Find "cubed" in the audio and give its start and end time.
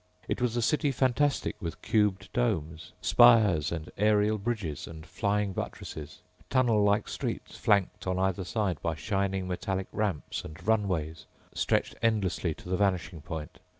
1.83-2.33